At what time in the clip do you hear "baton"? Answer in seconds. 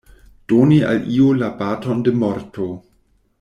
1.59-2.01